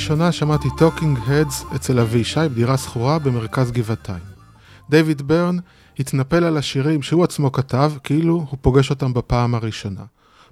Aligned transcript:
פעם 0.00 0.04
ראשונה 0.04 0.32
שמעתי 0.32 0.68
Talking 0.78 1.18
Heads 1.26 1.64
אצל 1.74 2.00
אבישי 2.00 2.40
בדירה 2.50 2.76
שכורה 2.76 3.18
במרכז 3.18 3.70
גבעתיים. 3.70 4.22
דיוויד 4.90 5.22
בירן 5.22 5.56
התנפל 5.98 6.44
על 6.44 6.56
השירים 6.56 7.02
שהוא 7.02 7.24
עצמו 7.24 7.52
כתב, 7.52 7.92
כאילו 8.04 8.34
הוא 8.50 8.58
פוגש 8.60 8.90
אותם 8.90 9.14
בפעם 9.14 9.54
הראשונה. 9.54 10.04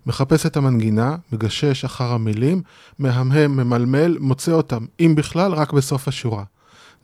מחפש 0.06 0.46
את 0.46 0.56
המנגינה, 0.56 1.16
מגשש 1.32 1.84
אחר 1.84 2.12
המילים, 2.12 2.62
מהמהם, 2.98 3.56
ממלמל, 3.56 4.16
מוצא 4.20 4.52
אותם, 4.52 4.86
אם 5.00 5.14
בכלל, 5.16 5.52
רק 5.52 5.72
בסוף 5.72 6.08
השורה. 6.08 6.44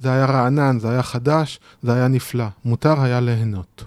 זה 0.00 0.12
היה 0.12 0.26
רענן, 0.26 0.78
זה 0.78 0.90
היה 0.90 1.02
חדש, 1.02 1.60
זה 1.82 1.94
היה 1.94 2.08
נפלא. 2.08 2.46
מותר 2.64 3.02
היה 3.02 3.20
ליהנות. 3.20 3.84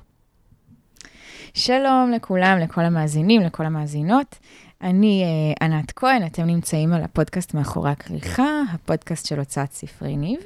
שלום 1.54 2.12
לכולם, 2.16 2.58
לכל 2.58 2.82
המאזינים, 2.82 3.42
לכל 3.42 3.66
המאזינות. 3.66 4.36
אני 4.82 5.24
uh, 5.24 5.64
ענת 5.64 5.92
כהן, 5.96 6.26
אתם 6.26 6.44
נמצאים 6.44 6.94
על 6.94 7.04
הפודקאסט 7.04 7.54
מאחורי 7.54 7.92
הכריכה, 7.92 8.62
הפודקאסט 8.74 9.26
של 9.26 9.40
הוצאת 9.40 9.72
ספרי 9.72 10.16
ניב. 10.18 10.40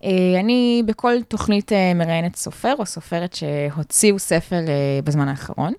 Uh, 0.00 0.04
אני 0.40 0.82
בכל 0.86 1.12
תוכנית 1.28 1.72
uh, 1.72 1.74
מראיינת 1.94 2.36
סופר 2.36 2.74
או 2.78 2.86
סופרת 2.86 3.34
שהוציאו 3.34 4.18
ספר 4.18 4.60
uh, 4.66 5.04
בזמן 5.04 5.28
האחרון, 5.28 5.72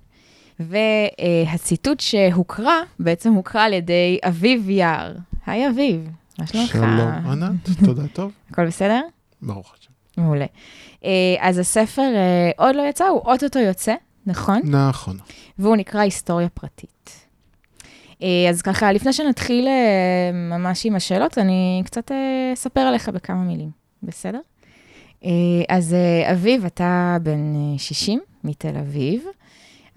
והציטוט 0.60 2.00
uh, 2.00 2.02
שהוקרא, 2.02 2.80
בעצם 2.98 3.32
הוקרא 3.32 3.62
על 3.62 3.72
ידי 3.72 4.18
אביב 4.28 4.70
יער. 4.70 5.14
היי 5.46 5.68
אביב, 5.68 6.08
מה 6.38 6.46
שלומך? 6.46 6.72
שלום, 6.72 7.10
ענת, 7.10 7.68
תודה 7.84 8.08
טוב. 8.08 8.32
הכל 8.50 8.66
בסדר? 8.66 9.00
ברוך 9.42 9.74
השם. 9.78 9.90
מעולה. 10.22 10.46
Uh, 11.00 11.06
אז 11.40 11.58
הספר 11.58 12.02
uh, 12.12 12.54
עוד 12.56 12.76
לא 12.76 12.82
יצא, 12.82 13.04
הוא 13.04 13.20
אוטוטו 13.20 13.58
יוצא, 13.58 13.94
נכון? 14.26 14.60
נכון. 14.64 15.18
והוא 15.58 15.76
נקרא 15.76 16.00
היסטוריה 16.00 16.48
פרטית. 16.48 17.23
אה, 18.22 18.50
אז 18.50 18.62
ככה, 18.62 18.92
לפני 18.92 19.12
שנתחיל 19.12 19.68
אה, 19.68 20.30
ממש 20.32 20.86
עם 20.86 20.96
השאלות, 20.96 21.38
אני 21.38 21.82
קצת 21.84 22.12
אה, 22.12 22.50
אספר 22.54 22.80
עליך 22.80 23.08
בכמה 23.08 23.42
מילים, 23.42 23.70
בסדר? 24.02 24.40
אז 25.68 25.96
אביב, 26.32 26.64
אתה 26.64 27.16
בן 27.22 27.54
60 27.78 28.20
מתל 28.44 28.76
אביב. 28.76 29.24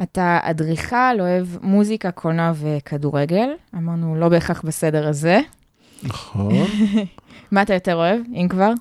אתה 0.03 0.39
אדריכל, 0.41 1.19
אוהב 1.19 1.47
מוזיקה, 1.61 2.11
קולנוע 2.11 2.51
וכדורגל. 2.55 3.49
אמרנו, 3.75 4.15
לא 4.15 4.29
בהכרח 4.29 4.61
בסדר 4.61 5.07
הזה. 5.07 5.39
נכון. 6.03 6.53
מה 7.51 7.61
אתה 7.61 7.73
יותר 7.73 7.95
אוהב, 7.95 8.21
אם 8.33 8.47
כבר? 8.49 8.71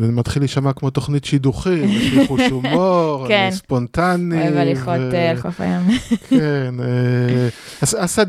זה 0.00 0.12
מתחיל 0.12 0.42
להישמע 0.42 0.72
כמו 0.72 0.90
תוכנית 0.90 1.24
שידוכים, 1.24 1.84
יש 1.84 2.12
לי 2.12 2.26
חוש 2.26 2.40
הומור, 2.50 3.24
כן. 3.28 3.42
אני 3.42 3.52
ספונטני. 3.52 4.42
אוהב 4.42 4.56
הליכות 4.56 5.14
על 5.30 5.36
חוף 5.36 5.60
הים. 5.60 5.82
כן, 6.30 6.74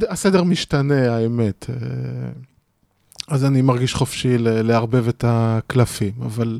הסדר 0.09 0.43
משתנה, 0.43 1.15
האמת. 1.15 1.65
אז 3.27 3.45
אני 3.45 3.61
מרגיש 3.61 3.93
חופשי 3.93 4.37
לערבב 4.37 5.07
את 5.07 5.25
הקלפים, 5.27 6.13
אבל, 6.21 6.59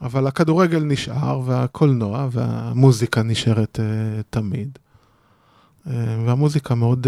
אבל 0.00 0.26
הכדורגל 0.26 0.82
נשאר, 0.82 1.40
והקולנוע 1.44 2.28
והמוזיקה 2.30 3.22
נשארת 3.22 3.80
תמיד. 4.30 4.78
והמוזיקה 6.26 6.74
מאוד... 6.74 7.06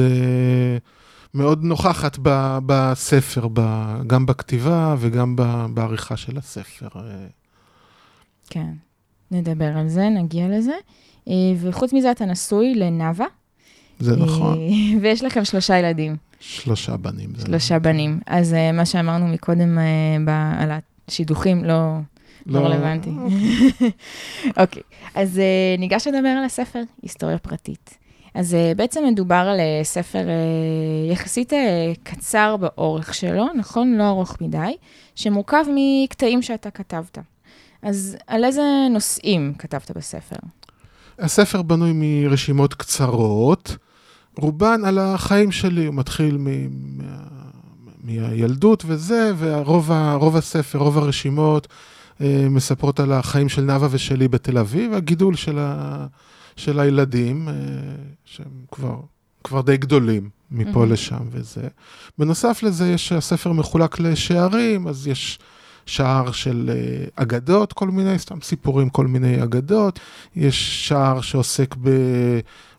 מאוד 1.34 1.64
נוכחת 1.64 2.18
ב, 2.22 2.58
בספר, 2.66 3.48
ב, 3.52 3.60
גם 4.06 4.26
בכתיבה 4.26 4.96
וגם 4.98 5.36
ב, 5.36 5.66
בעריכה 5.74 6.16
של 6.16 6.38
הספר. 6.38 6.88
כן, 8.50 8.72
נדבר 9.30 9.76
על 9.76 9.88
זה, 9.88 10.08
נגיע 10.08 10.48
לזה. 10.48 10.72
אה, 11.28 11.34
וחוץ 11.60 11.92
מזה, 11.92 12.10
אתה 12.10 12.24
נשוי 12.24 12.74
לנאווה. 12.74 13.26
זה 13.98 14.16
נכון. 14.16 14.58
אה, 14.58 14.98
ויש 15.00 15.22
לכם 15.22 15.44
שלושה 15.44 15.78
ילדים. 15.78 16.16
שלושה 16.40 16.96
בנים. 16.96 17.32
שלושה 17.44 17.74
נכון. 17.74 17.82
בנים. 17.82 18.20
אז 18.26 18.54
אה, 18.54 18.72
מה 18.72 18.86
שאמרנו 18.86 19.26
מקודם 19.28 19.78
על 20.58 20.70
השידוכים, 21.08 21.64
לא, 21.64 21.98
לא, 22.46 22.60
לא 22.60 22.66
רלוונטי. 22.66 23.10
אוקיי, 24.60 24.82
אז 25.14 25.40
ניגש 25.78 26.06
לדבר 26.06 26.28
על 26.28 26.44
הספר, 26.44 26.82
היסטוריה 27.02 27.38
פרטית. 27.38 27.98
אז 28.34 28.54
uh, 28.54 28.76
בעצם 28.76 29.04
מדובר 29.12 29.34
על 29.34 29.58
uh, 29.58 29.84
ספר 29.84 30.18
uh, 30.18 31.12
יחסית 31.12 31.52
קצר 32.02 32.56
באורך 32.56 33.14
שלו, 33.14 33.46
נכון? 33.58 33.94
לא 33.94 34.08
ארוך 34.08 34.36
מדי, 34.40 34.76
שמורכב 35.14 35.64
מקטעים 35.74 36.42
שאתה 36.42 36.70
כתבת. 36.70 37.18
אז 37.82 38.16
על 38.26 38.44
איזה 38.44 38.62
נושאים 38.90 39.52
כתבת 39.58 39.90
בספר? 39.90 40.36
הספר 41.18 41.62
בנוי 41.62 41.92
מרשימות 41.94 42.74
קצרות, 42.74 43.76
רובן 44.38 44.84
על 44.84 44.98
החיים 44.98 45.52
שלי, 45.52 45.86
הוא 45.86 45.94
מתחיל 45.94 46.36
מ- 46.38 46.98
מהילדות 48.04 48.84
וזה, 48.86 49.32
ורוב 49.38 50.36
הספר, 50.36 50.78
רוב 50.78 50.98
הרשימות 50.98 51.68
מספרות 52.50 53.00
על 53.00 53.12
החיים 53.12 53.48
של 53.48 53.62
נאוה 53.62 53.88
ושלי 53.90 54.28
בתל 54.28 54.58
אביב, 54.58 54.92
הגידול 54.92 55.36
של 55.36 55.58
ה... 55.58 56.06
של 56.56 56.80
הילדים, 56.80 57.48
אה, 57.48 57.54
שהם 58.24 58.64
כבר, 58.72 59.00
כבר 59.44 59.60
די 59.60 59.76
גדולים 59.76 60.30
מפה 60.50 60.84
mm-hmm. 60.84 60.86
לשם 60.86 61.22
וזה. 61.30 61.68
בנוסף 62.18 62.62
לזה, 62.62 62.88
יש, 62.88 63.12
הספר 63.12 63.52
מחולק 63.52 64.00
לשערים, 64.00 64.88
אז 64.88 65.06
יש 65.06 65.38
שער 65.86 66.32
של 66.32 66.70
אה, 66.74 67.04
אגדות, 67.16 67.72
כל 67.72 67.88
מיני, 67.88 68.18
סתם 68.18 68.40
סיפורים, 68.42 68.90
כל 68.90 69.06
מיני 69.06 69.42
אגדות. 69.42 70.00
יש 70.36 70.88
שער 70.88 71.20
שעוסק 71.20 71.74
ב... 71.82 71.90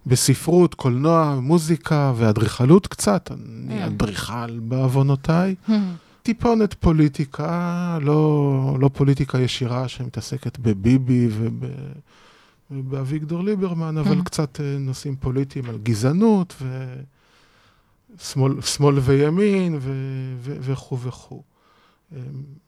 בספרות, 0.06 0.73
קולנוע, 0.73 1.39
מוזיקה 1.41 2.13
ואדריכלות 2.16 2.88
קצת, 2.88 3.31
אני 3.31 3.83
mm. 3.83 3.88
אדריכל 3.88 4.59
בעוונותיי. 4.59 5.56
טיפונת 6.23 6.73
פוליטיקה, 6.73 7.97
לא, 8.01 8.78
לא 8.79 8.89
פוליטיקה 8.94 9.39
ישירה 9.39 9.88
שמתעסקת 9.88 10.59
בביבי 10.59 11.28
וב... 11.31 11.66
באביגדור 12.81 13.44
ליברמן, 13.44 13.97
אבל 13.97 14.19
mm. 14.19 14.23
קצת 14.23 14.59
אה, 14.59 14.78
נושאים 14.79 15.16
פוליטיים 15.16 15.66
על 15.69 15.78
גזענות 15.78 16.61
ושמאל 18.59 19.00
וימין 19.00 19.79
וכו' 20.41 21.00
וכו'. 21.00 21.44
אה, 22.16 22.19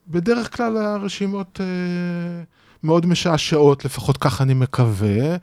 בדרך 0.07 0.57
כלל 0.57 0.77
הרשימות 0.77 1.61
אה, 1.61 2.44
מאוד 2.83 3.05
משעשעות, 3.05 3.85
לפחות 3.85 4.17
ככה 4.17 4.44
אני 4.44 4.53
מקווה, 4.53 5.35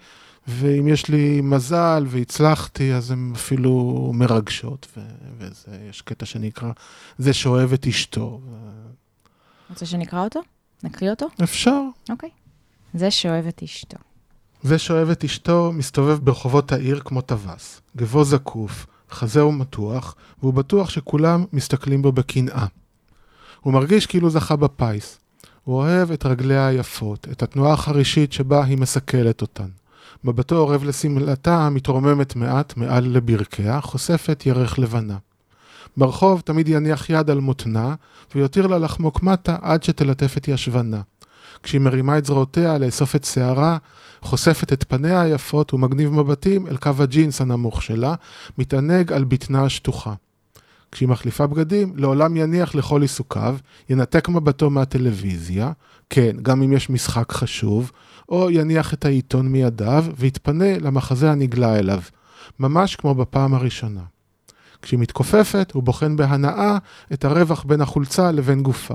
ואם 0.48 0.88
יש 0.88 1.08
לי 1.08 1.40
מזל 1.40 2.04
והצלחתי, 2.08 2.94
אז 2.94 3.10
הן 3.10 3.32
אפילו 3.34 4.10
מרגשות, 4.14 4.98
ויש 5.38 6.02
קטע 6.02 6.26
שנקרא 6.26 6.72
זה 7.18 7.32
שאוהב 7.32 7.72
את 7.72 7.86
אשתו. 7.86 8.40
רוצה 9.70 9.86
שנקרא 9.86 10.24
אותו? 10.24 10.40
נקריא 10.82 11.10
אותו? 11.10 11.26
אפשר. 11.42 11.80
אוקיי. 12.10 12.30
זה 12.94 13.10
שאוהב 13.10 13.46
את 13.46 13.62
אשתו. 13.62 13.98
זה 14.62 14.78
שאוהב 14.78 15.10
את 15.10 15.24
אשתו 15.24 15.72
מסתובב 15.74 16.18
ברחובות 16.18 16.72
העיר 16.72 17.00
כמו 17.04 17.20
טווס, 17.20 17.80
גבו 17.96 18.24
זקוף, 18.24 18.86
חזהו 19.10 19.52
מתוח, 19.52 20.14
והוא 20.42 20.54
בטוח 20.54 20.90
שכולם 20.90 21.44
מסתכלים 21.52 22.02
בו 22.02 22.12
בקנאה. 22.12 22.66
הוא 23.60 23.72
מרגיש 23.72 24.06
כאילו 24.06 24.30
זכה 24.30 24.56
בפיס. 24.56 25.18
הוא 25.64 25.76
אוהב 25.76 26.10
את 26.10 26.26
רגליה 26.26 26.66
היפות, 26.66 27.28
את 27.32 27.42
התנועה 27.42 27.72
החרישית 27.72 28.32
שבה 28.32 28.64
היא 28.64 28.78
מסקלת 28.78 29.42
אותן. 29.42 29.68
מבטו 30.24 30.56
אורב 30.56 30.84
לשמלתה 30.84 31.66
המתרוממת 31.66 32.36
מעט 32.36 32.76
מעל 32.76 33.04
לברכיה, 33.04 33.80
חושפת 33.80 34.42
ירך 34.46 34.78
לבנה. 34.78 35.16
ברחוב 35.96 36.40
תמיד 36.40 36.68
יניח 36.68 37.10
יד 37.10 37.30
על 37.30 37.40
מותנה, 37.40 37.94
ויותיר 38.34 38.66
לה 38.66 38.78
לחמוק 38.78 39.22
מטה 39.22 39.56
עד 39.62 39.82
שתלטף 39.82 40.36
את 40.36 40.48
ישבנה. 40.48 41.00
כשהיא 41.62 41.80
מרימה 41.80 42.18
את 42.18 42.24
זרועותיה 42.24 42.78
לאסוף 42.78 43.16
את 43.16 43.24
שערה, 43.24 43.76
חושפת 44.22 44.72
את 44.72 44.84
פניה 44.88 45.20
היפות 45.20 45.74
ומגניב 45.74 46.10
מבטים 46.12 46.66
אל 46.66 46.76
קו 46.76 46.90
הג'ינס 46.98 47.40
הנמוך 47.40 47.82
שלה, 47.82 48.14
מתענג 48.58 49.12
על 49.12 49.24
בטנה 49.24 49.64
השטוחה. 49.64 50.14
כשהיא 50.92 51.08
מחליפה 51.08 51.46
בגדים, 51.46 51.92
לעולם 51.96 52.36
יניח 52.36 52.74
לכל 52.74 53.02
עיסוקיו, 53.02 53.56
ינתק 53.88 54.28
מבטו 54.28 54.70
מהטלוויזיה, 54.70 55.72
כן, 56.10 56.36
גם 56.42 56.62
אם 56.62 56.72
יש 56.72 56.90
משחק 56.90 57.32
חשוב, 57.32 57.92
או 58.28 58.50
יניח 58.50 58.94
את 58.94 59.04
העיתון 59.04 59.48
מידיו, 59.48 60.04
ויתפנה 60.18 60.78
למחזה 60.78 61.30
הנגלה 61.30 61.78
אליו, 61.78 62.00
ממש 62.58 62.96
כמו 62.96 63.14
בפעם 63.14 63.54
הראשונה. 63.54 64.02
כשהיא 64.82 65.00
מתכופפת, 65.00 65.72
הוא 65.74 65.82
בוחן 65.82 66.16
בהנאה 66.16 66.78
את 67.12 67.24
הרווח 67.24 67.64
בין 67.64 67.80
החולצה 67.80 68.32
לבין 68.32 68.62
גופה. 68.62 68.94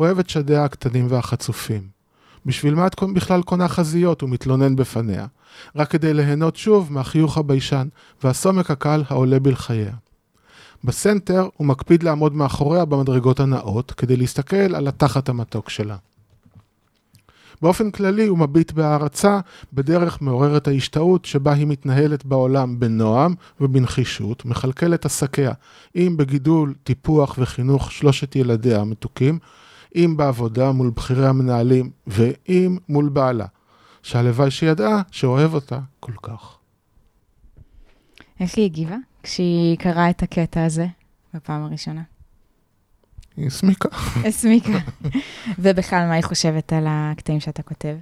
אוהב 0.00 0.18
את 0.18 0.30
שדיה 0.30 0.64
הקטנים 0.64 1.06
והחצופים. 1.08 1.95
בשביל 2.46 2.74
מה 2.74 2.86
את 2.86 3.02
בכלל 3.14 3.42
קונה 3.42 3.68
חזיות, 3.68 4.20
הוא 4.20 4.30
מתלונן 4.30 4.76
בפניה. 4.76 5.26
רק 5.76 5.90
כדי 5.90 6.14
ליהנות 6.14 6.56
שוב 6.56 6.92
מהחיוך 6.92 7.38
הביישן 7.38 7.88
והסומק 8.24 8.70
הקל 8.70 9.02
העולה 9.08 9.38
בלחייה. 9.38 9.92
בסנטר 10.84 11.48
הוא 11.56 11.66
מקפיד 11.66 12.02
לעמוד 12.02 12.34
מאחוריה 12.34 12.84
במדרגות 12.84 13.40
הנעות, 13.40 13.92
כדי 13.92 14.16
להסתכל 14.16 14.74
על 14.74 14.88
התחת 14.88 15.28
המתוק 15.28 15.70
שלה. 15.70 15.96
באופן 17.62 17.90
כללי 17.90 18.26
הוא 18.26 18.38
מביט 18.38 18.72
בהערצה 18.72 19.40
בדרך 19.72 20.22
מעוררת 20.22 20.68
ההשתאות 20.68 21.24
שבה 21.24 21.52
היא 21.52 21.66
מתנהלת 21.66 22.24
בעולם 22.24 22.80
בנועם 22.80 23.34
ובנחישות, 23.60 24.44
מכלכלת 24.44 25.04
עסקיה, 25.04 25.52
אם 25.96 26.16
בגידול, 26.16 26.74
טיפוח 26.84 27.34
וחינוך 27.38 27.92
שלושת 27.92 28.36
ילדיה 28.36 28.80
המתוקים, 28.80 29.38
אם 29.96 30.14
בעבודה 30.16 30.72
מול 30.72 30.90
בכירי 30.90 31.26
המנהלים, 31.26 31.90
ואם 32.06 32.78
מול 32.88 33.08
בעלה, 33.08 33.46
שהלוואי 34.02 34.50
שידעה 34.50 35.02
שאוהב 35.10 35.54
אותה 35.54 35.78
כל 36.00 36.12
כך. 36.22 36.56
איך 38.40 38.56
היא 38.56 38.64
הגיבה 38.64 38.96
כשהיא 39.22 39.76
קראה 39.78 40.10
את 40.10 40.22
הקטע 40.22 40.64
הזה 40.64 40.86
בפעם 41.34 41.64
הראשונה? 41.64 42.02
היא 43.36 43.46
הסמיקה. 43.46 43.88
הסמיקה. 44.28 44.78
ובכלל, 45.58 46.06
מה 46.08 46.14
היא 46.14 46.24
חושבת 46.24 46.72
על 46.72 46.84
הקטעים 46.88 47.40
שאתה 47.40 47.62
כותב? 47.62 47.96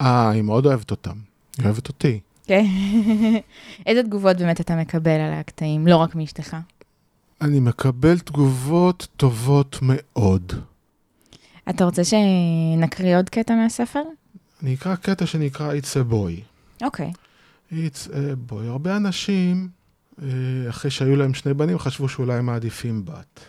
אה, 0.00 0.30
היא 0.30 0.42
מאוד 0.42 0.66
אוהבת 0.66 0.90
אותם. 0.90 1.16
היא 1.58 1.64
אוהבת 1.64 1.88
אותי. 1.88 2.20
כן. 2.44 2.64
איזה 3.86 4.02
תגובות 4.02 4.36
באמת 4.36 4.60
אתה 4.60 4.76
מקבל 4.76 5.20
על 5.20 5.32
הקטעים, 5.32 5.86
לא 5.86 5.96
רק 5.96 6.14
מאשתך? 6.14 6.56
אני 7.40 7.60
מקבל 7.60 8.18
תגובות 8.18 9.08
טובות 9.16 9.78
מאוד. 9.82 10.52
אתה 11.70 11.84
רוצה 11.84 12.02
שנקריא 12.04 13.16
עוד 13.16 13.28
קטע 13.30 13.54
מהספר? 13.54 14.02
אני 14.62 14.74
אקרא 14.74 14.94
קטע 14.94 15.26
שנקרא 15.26 15.72
It's 15.72 16.10
a 16.10 16.12
Boy. 16.12 16.42
אוקיי. 16.84 17.12
It's 17.72 18.08
a 18.08 18.50
Boy. 18.52 18.64
הרבה 18.66 18.96
אנשים, 18.96 19.68
אה, 20.22 20.28
אחרי 20.68 20.90
שהיו 20.90 21.16
להם 21.16 21.34
שני 21.34 21.54
בנים, 21.54 21.78
חשבו 21.78 22.08
שאולי 22.08 22.34
הם 22.34 22.46
מעדיפים 22.46 23.04
בת. 23.04 23.40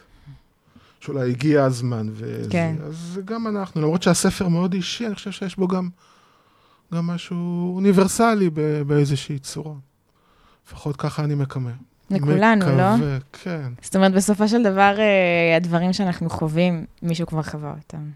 שאולי 0.99 1.29
הגיע 1.29 1.63
הזמן. 1.63 2.07
וזה. 2.11 2.49
כן. 2.49 2.75
אז 2.83 3.19
גם 3.25 3.47
אנחנו, 3.47 3.81
למרות 3.81 4.03
שהספר 4.03 4.47
מאוד 4.47 4.73
אישי, 4.73 5.07
אני 5.07 5.15
חושב 5.15 5.31
שיש 5.31 5.55
בו 5.55 5.67
גם, 5.67 5.89
גם 6.93 7.07
משהו 7.07 7.75
אוניברסלי 7.75 8.49
באיזושהי 8.87 9.39
צורה. 9.39 9.75
לפחות 10.67 10.95
ככה 10.95 11.23
אני 11.23 11.35
מקווה. 11.35 11.71
לכולנו, 12.11 12.65
לא? 12.65 12.95
מקווה, 12.95 13.17
כן. 13.43 13.71
זאת 13.81 13.95
אומרת, 13.95 14.13
בסופו 14.13 14.47
של 14.47 14.63
דבר, 14.63 14.95
אה, 14.99 15.55
הדברים 15.57 15.93
שאנחנו 15.93 16.29
חווים, 16.29 16.85
מישהו 17.01 17.27
כבר 17.27 17.43
חווה 17.43 17.73
אותם. 17.77 18.09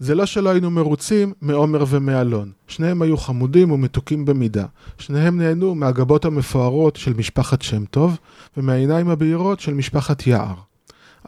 זה 0.00 0.14
לא 0.14 0.26
שלא 0.26 0.50
היינו 0.50 0.70
מרוצים 0.70 1.32
מעומר 1.40 1.84
ומאלון. 1.88 2.50
שניהם 2.68 3.02
היו 3.02 3.16
חמודים 3.16 3.70
ומתוקים 3.70 4.24
במידה. 4.24 4.66
שניהם 4.98 5.38
נהנו 5.38 5.74
מהגבות 5.74 6.24
המפוארות 6.24 6.96
של 6.96 7.12
משפחת 7.12 7.62
שם 7.62 7.84
טוב, 7.84 8.18
ומהעיניים 8.56 9.08
הבהירות 9.08 9.60
של 9.60 9.74
משפחת 9.74 10.26
יער. 10.26 10.54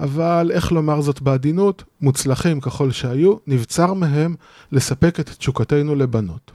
אבל, 0.00 0.50
איך 0.54 0.72
לומר 0.72 1.00
זאת 1.00 1.22
בעדינות, 1.22 1.84
מוצלחים 2.00 2.60
ככל 2.60 2.90
שהיו, 2.90 3.36
נבצר 3.46 3.94
מהם 3.94 4.34
לספק 4.72 5.20
את 5.20 5.30
תשוקתנו 5.38 5.94
לבנות. 5.94 6.52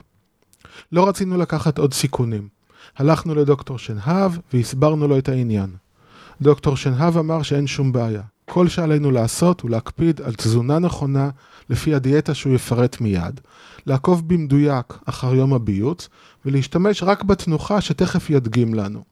לא 0.92 1.08
רצינו 1.08 1.36
לקחת 1.36 1.78
עוד 1.78 1.94
סיכונים. 1.94 2.48
הלכנו 2.98 3.34
לדוקטור 3.34 3.78
שנהב 3.78 4.32
והסברנו 4.52 5.08
לו 5.08 5.18
את 5.18 5.28
העניין. 5.28 5.70
דוקטור 6.42 6.76
שנהב 6.76 7.16
אמר 7.16 7.42
שאין 7.42 7.66
שום 7.66 7.92
בעיה. 7.92 8.22
כל 8.50 8.68
שעלינו 8.68 9.10
לעשות 9.10 9.60
הוא 9.60 9.70
להקפיד 9.70 10.20
על 10.20 10.34
תזונה 10.34 10.78
נכונה 10.78 11.30
לפי 11.70 11.94
הדיאטה 11.94 12.34
שהוא 12.34 12.54
יפרט 12.54 13.00
מיד, 13.00 13.40
לעקוב 13.86 14.28
במדויק 14.28 14.98
אחר 15.06 15.34
יום 15.34 15.54
הביוץ 15.54 16.08
ולהשתמש 16.44 17.02
רק 17.02 17.24
בתנוחה 17.24 17.80
שתכף 17.80 18.30
ידגים 18.30 18.74
לנו. 18.74 19.02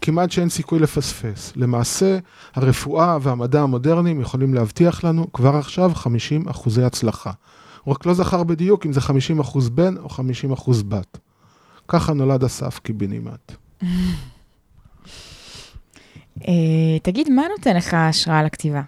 כמעט 0.00 0.30
שאין 0.30 0.48
סיכוי 0.48 0.78
לפספס. 0.78 1.52
למעשה, 1.56 2.18
הרפואה 2.54 3.18
והמדע 3.22 3.60
המודרניים 3.60 4.20
יכולים 4.20 4.54
להבטיח 4.54 5.04
לנו 5.04 5.32
כבר 5.32 5.56
עכשיו 5.56 5.90
50 5.94 6.48
אחוזי 6.48 6.82
הצלחה. 6.82 7.30
הוא 7.84 7.94
רק 7.94 8.06
לא 8.06 8.14
זכר 8.14 8.42
בדיוק 8.42 8.86
אם 8.86 8.92
זה 8.92 9.00
50 9.00 9.40
אחוז 9.40 9.68
בן 9.68 9.96
או 9.96 10.08
50 10.08 10.52
אחוז 10.52 10.82
בת. 10.82 11.18
ככה 11.88 12.12
נולד 12.12 12.44
אסף 12.44 12.78
קיבינימט. 12.78 13.52
אה, 16.48 16.98
תגיד, 17.02 17.30
מה 17.30 17.42
נותן 17.56 17.76
לך 17.76 17.94
השראה 17.94 18.42
לכתיבה? 18.42 18.82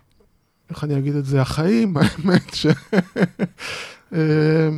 איך 0.71 0.85
אני 0.85 0.99
אגיד 0.99 1.15
את 1.15 1.25
זה? 1.25 1.41
החיים, 1.43 1.97
האמת 1.97 2.55
ש... 2.55 2.67
אה, 4.15 4.69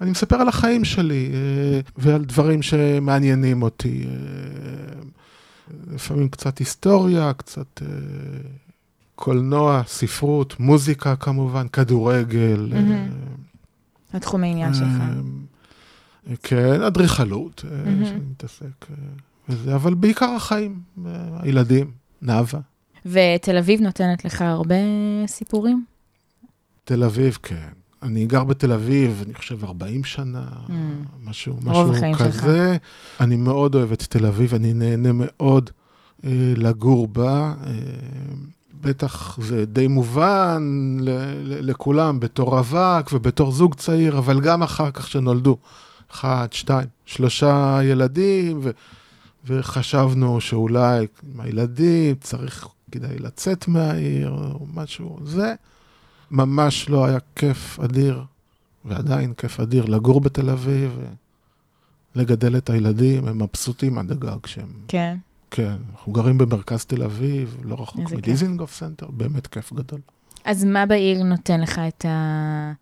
אני 0.00 0.10
מספר 0.10 0.36
על 0.36 0.48
החיים 0.48 0.84
שלי 0.84 1.30
אה, 1.34 1.80
ועל 1.96 2.24
דברים 2.24 2.62
שמעניינים 2.62 3.62
אותי. 3.62 4.06
לפעמים 5.92 6.28
קצת 6.28 6.58
היסטוריה, 6.58 7.32
קצת 7.32 7.82
קולנוע, 9.14 9.82
ספרות, 9.86 10.60
מוזיקה 10.60 11.16
כמובן, 11.16 11.68
כדורגל. 11.68 12.72
התחום 14.12 14.44
העניין 14.44 14.74
שלך. 14.74 15.02
כן, 16.42 16.82
אדריכלות, 16.82 17.64
מהמם. 17.84 18.04
שאני 18.04 18.20
מתעסק 18.30 18.86
בזה, 19.48 19.74
אבל 19.74 19.94
בעיקר 19.94 20.30
החיים, 20.36 20.80
הילדים, 21.42 21.90
נאוה. 22.22 22.60
ותל 23.06 23.56
אביב 23.58 23.80
נותנת 23.80 24.24
לך 24.24 24.42
הרבה 24.42 24.74
סיפורים? 25.26 25.84
תל 26.84 27.04
אביב, 27.04 27.38
כן. 27.42 27.68
אני 28.02 28.26
גר 28.26 28.44
בתל 28.44 28.72
אביב, 28.72 29.22
אני 29.26 29.34
חושב 29.34 29.64
40 29.64 30.04
שנה, 30.04 30.44
Mm. 30.68 30.70
משהו, 31.24 31.56
משהו 31.64 31.92
החיים 31.92 32.14
שלך. 32.18 32.40
כזה. 32.40 32.76
אני 33.20 33.36
מאוד 33.36 33.74
אוהב 33.74 33.92
את 33.92 34.02
תל 34.02 34.26
אביב, 34.26 34.54
אני 34.54 34.72
נהנה 34.74 35.08
מאוד 35.14 35.70
אה, 36.24 36.30
לגור 36.56 37.08
בה. 37.08 37.54
אה, 37.66 37.72
בטח 38.80 39.38
זה 39.42 39.64
די 39.66 39.86
מובן 39.88 40.62
ל- 41.00 41.10
ל- 41.42 41.70
לכולם 41.70 42.20
בתור 42.20 42.58
רווק 42.58 43.10
ובתור 43.12 43.52
זוג 43.52 43.74
צעיר, 43.74 44.18
אבל 44.18 44.40
גם 44.40 44.62
אחר 44.62 44.90
כך 44.90 45.08
שנולדו 45.08 45.56
אחד, 46.12 46.48
שתיים, 46.50 46.88
שלושה 47.06 47.78
ילדים, 47.82 48.60
ו- 48.62 48.70
וחשבנו 49.44 50.40
שאולי 50.40 51.06
עם 51.32 51.40
הילדים 51.40 52.14
צריך, 52.20 52.68
כדאי 52.92 53.18
לצאת 53.18 53.68
מהעיר 53.68 54.30
או 54.30 54.66
משהו. 54.74 55.18
זה 55.24 55.54
ממש 56.30 56.88
לא 56.88 57.06
היה 57.06 57.18
כיף 57.36 57.80
אדיר, 57.80 58.24
ועדיין 58.84 59.34
כיף 59.34 59.60
אדיר 59.60 59.84
לגור 59.84 60.20
בתל 60.20 60.50
אביב, 60.50 60.98
ולגדל 62.16 62.56
את 62.56 62.70
הילדים, 62.70 63.28
הם 63.28 63.42
מבסוטים 63.42 63.98
עד 63.98 64.10
הגג 64.10 64.46
שהם... 64.46 64.72
כן. 64.88 65.16
כן, 65.50 65.76
אנחנו 65.92 66.12
גרים 66.12 66.38
במרכז 66.38 66.84
תל 66.84 67.02
אביב, 67.02 67.56
לא 67.62 67.74
רחוק. 67.74 68.12
מדיזינגוף 68.12 68.74
סנטר, 68.74 69.06
באמת 69.10 69.46
כיף 69.46 69.72
גדול. 69.72 70.00
אז 70.44 70.64
מה 70.64 70.86
בעיר 70.86 71.22
נותן 71.22 71.60
לך 71.60 71.80
את, 71.88 72.04
ה... 72.04 72.72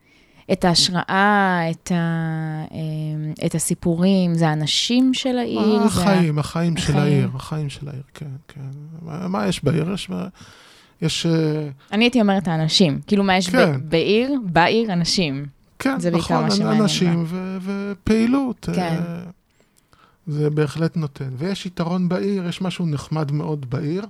את 0.52 0.64
ההשראה, 0.64 1.60
את, 1.70 1.92
ה... 1.92 2.64
אמ, 2.70 3.32
את 3.46 3.54
הסיפורים? 3.54 4.34
זה 4.34 4.48
האנשים 4.48 5.14
של 5.14 5.38
העיר? 5.38 5.78
זה 5.78 5.82
ה- 5.82 5.86
החיים, 5.86 6.38
החיים 6.38 6.76
של 6.76 6.82
החיים. 6.92 7.02
העיר, 7.02 7.28
החיים 7.34 7.68
של 7.70 7.88
העיר, 7.88 8.02
כן, 8.14 8.26
כן. 8.48 8.60
מה, 9.02 9.28
מה 9.28 9.46
יש 9.46 9.64
בעיר? 9.64 9.92
יש... 9.92 10.10
יש... 11.02 11.26
אה, 11.26 11.68
אני 11.92 12.04
הייתי 12.04 12.20
אומרת 12.20 12.48
האנשים. 12.48 13.00
כאילו, 13.06 13.24
מה 13.24 13.36
יש 13.36 13.48
כן. 13.50 13.80
ב... 13.80 13.88
בעיר? 13.90 14.34
בעיר, 14.44 14.92
אנשים. 14.92 15.46
כן, 15.78 16.00
זה 16.00 16.10
נכון, 16.10 16.44
אנשים 16.62 17.24
ו- 17.26 17.58
ופעילות. 17.62 18.68
כן. 18.72 18.80
אה, 18.82 19.20
זה 20.26 20.50
בהחלט 20.50 20.96
נותן. 20.96 21.30
ויש 21.36 21.66
יתרון 21.66 22.08
בעיר, 22.08 22.48
יש 22.48 22.62
משהו 22.62 22.86
נחמד 22.86 23.32
מאוד 23.32 23.70
בעיר, 23.70 24.06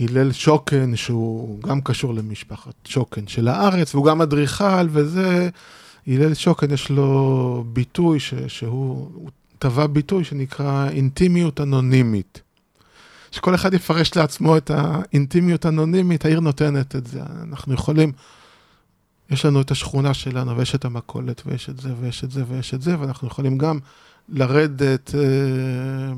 שהלל 0.00 0.32
שוקן, 0.32 0.96
שהוא 0.96 1.62
גם 1.62 1.80
קשור 1.80 2.14
למשפחת 2.14 2.74
שוקן 2.84 3.26
של 3.26 3.48
הארץ, 3.48 3.94
והוא 3.94 4.06
גם 4.06 4.22
אדריכל, 4.22 4.88
וזה, 4.90 5.48
הלל 6.06 6.34
שוקן 6.34 6.70
יש 6.70 6.90
לו 6.90 7.64
ביטוי 7.72 8.20
ש- 8.20 8.34
שהוא 8.48 9.10
הוא 9.14 9.30
טבע 9.58 9.86
ביטוי 9.86 10.24
שנקרא 10.24 10.88
אינטימיות 10.90 11.60
אנונימית. 11.60 12.40
שכל 13.30 13.54
אחד 13.54 13.74
יפרש 13.74 14.16
לעצמו 14.16 14.56
את 14.56 14.70
האינטימיות 14.74 15.64
האנונימית, 15.64 16.24
העיר 16.24 16.40
נותנת 16.40 16.96
את 16.96 17.06
זה. 17.06 17.20
אנחנו 17.42 17.74
יכולים, 17.74 18.12
יש 19.30 19.44
לנו 19.44 19.60
את 19.60 19.70
השכונה 19.70 20.14
שלנו, 20.14 20.56
ויש 20.56 20.74
את 20.74 20.84
המכולת, 20.84 21.42
ויש 21.46 21.70
את 21.70 21.80
זה, 21.80 21.88
ויש 22.00 22.24
את 22.24 22.30
זה, 22.30 22.44
ויש 22.48 22.74
את 22.74 22.82
זה, 22.82 23.00
ואנחנו 23.00 23.28
יכולים 23.28 23.58
גם 23.58 23.78
לרדת 24.28 25.14
אה, 25.14 25.20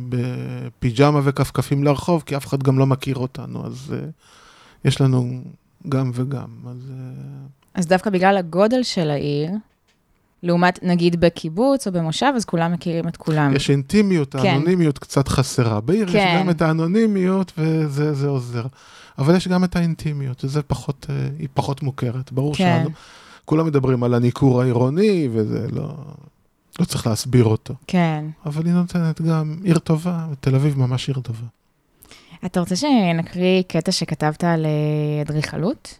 בפיג'מה 0.09 1.21
וכפכפים 1.25 1.85
לרחוב, 1.85 2.23
כי 2.27 2.37
אף 2.37 2.47
אחד 2.47 2.63
גם 2.63 2.79
לא 2.79 2.87
מכיר 2.87 3.17
אותנו, 3.17 3.67
אז 3.67 3.95
אה, 3.95 4.09
יש 4.85 5.01
לנו 5.01 5.43
גם 5.89 6.11
וגם. 6.15 6.49
אז 6.71 6.91
אה, 6.91 6.97
אז 7.75 7.87
דווקא 7.87 8.11
בגלל 8.11 8.37
הגודל 8.37 8.83
של 8.83 9.11
העיר, 9.11 9.51
לעומת 10.43 10.79
נגיד 10.83 11.21
בקיבוץ 11.21 11.87
או 11.87 11.93
במושב, 11.93 12.33
אז 12.37 12.45
כולם 12.45 12.73
מכירים 12.73 13.09
את 13.09 13.17
כולם. 13.17 13.57
יש 13.57 13.71
אינטימיות, 13.71 14.33
כן. 14.33 14.39
האנונימיות 14.39 14.99
קצת 14.99 15.29
חסרה. 15.29 15.81
בעיר 15.81 16.09
יש 16.09 16.15
כן. 16.15 16.37
גם 16.41 16.51
את 16.51 16.63
האנונימיות, 16.63 17.53
וזה 17.59 18.15
זה 18.15 18.29
עוזר. 18.29 18.67
אבל 19.19 19.37
יש 19.37 19.49
גם 19.49 19.65
את 19.65 19.77
האינטימיות, 19.77 20.45
וזה 20.45 20.63
פחות, 20.63 21.07
אה, 21.11 21.29
היא 21.39 21.49
פחות 21.55 21.83
מוכרת. 21.83 22.33
ברור 22.33 22.55
כן. 22.55 22.79
שלנו, 22.81 22.91
כולם 23.45 23.67
מדברים 23.67 24.03
על 24.05 24.15
הניכור 24.15 24.63
העירוני, 24.63 25.29
וזה 25.33 25.67
לא, 25.73 25.95
לא 26.81 26.85
צריך 26.85 27.07
להסביר 27.07 27.45
אותו. 27.45 27.75
כן. 27.87 28.25
אבל 28.47 28.67
היא 28.67 28.75
נותנת 28.75 29.21
גם 29.21 29.57
עיר 29.65 29.79
טובה, 29.79 30.27
ותל 30.33 30.55
אביב 30.55 30.79
ממש 30.79 31.09
עיר 31.09 31.21
טובה. 31.21 31.47
אתה 32.47 32.61
רוצה 32.61 32.77
שנקריא 32.77 33.63
קטע 33.63 33.93
שכתבת 33.93 34.45
על 34.45 34.67
אה, 34.67 35.23
אדריכלות? 35.23 35.99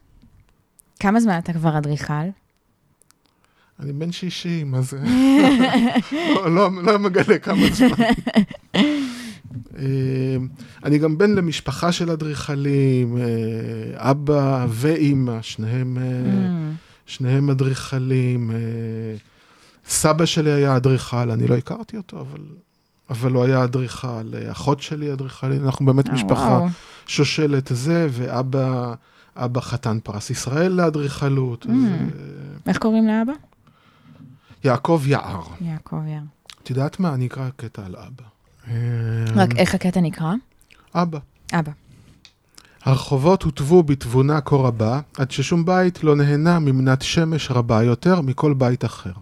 כמה 1.01 1.21
זמן 1.21 1.39
אתה 1.39 1.53
כבר 1.53 1.79
אדריכל? 1.79 2.29
אני 3.81 3.93
בן 3.93 4.13
60, 4.13 4.75
אז 4.75 4.95
לא, 6.13 6.55
לא, 6.55 6.71
לא 6.83 6.99
מגלה 6.99 7.39
כמה 7.39 7.67
זמן. 7.73 7.89
אה, 9.79 10.37
אני 10.85 10.99
גם 10.99 11.19
בן 11.19 11.31
למשפחה 11.31 11.93
של 11.93 12.11
אדריכלים, 12.11 13.19
אה, 13.19 14.11
אבא 14.11 14.67
ואימא, 14.69 15.43
שניהם, 15.43 15.99
mm. 15.99 16.77
שניהם 17.07 17.51
אדריכלים. 17.51 18.51
סבא 19.87 20.27
שלי 20.27 20.51
היה 20.51 20.77
אדריכל, 20.77 21.31
אני 21.31 21.49
לא 21.49 21.55
הכרתי 21.55 21.97
אותו, 21.97 22.21
אבל, 22.21 22.41
אבל 23.11 23.33
הוא 23.33 23.45
היה 23.45 23.65
אדריכל. 23.65 24.33
אחות 24.53 24.81
שלי 24.81 25.13
אדריכלית, 25.13 25.63
אנחנו 25.63 25.87
באמת 25.87 26.09
oh, 26.09 26.13
משפחה 26.13 26.59
וואו. 26.59 26.69
שושלת 27.07 27.71
זה, 27.75 28.09
ואבא 28.11 28.95
אבא 29.37 29.61
חתן 29.61 29.99
פרס 30.03 30.31
ישראל 30.31 30.73
לאדריכלות. 30.73 31.67
Mm. 31.67 31.69
אז, 31.69 31.75
איך 32.67 32.79
קוראים 32.79 33.07
לאבא? 33.07 33.33
יעקב 34.65 35.03
יער. 35.07 35.43
יעקב 35.61 36.07
יער. 36.07 36.23
את 36.63 36.71
יודעת 36.71 37.01
מה? 37.01 37.15
אני 37.15 37.27
אקרא 37.27 37.49
קטע 37.57 37.83
על 37.87 37.97
אבא. 37.97 38.25
רק 39.35 39.57
איך 39.57 39.75
הקטע 39.75 40.01
נקרא? 40.01 40.35
אבא. 40.95 41.19
אבא. 41.53 41.73
הרחובות 42.85 43.43
הוטבו 43.43 43.83
בתבונה 43.83 44.41
כה 44.41 44.57
רבה, 44.57 45.01
עד 45.19 45.31
ששום 45.31 45.65
בית 45.65 46.05
לא 46.05 46.17
נהנה 46.17 46.59
ממנת 46.59 47.03
שמש 47.03 47.51
רבה 47.51 47.83
יותר 47.83 48.21
מכל 48.21 48.55
בית 48.55 48.85
אחר. 48.85 49.13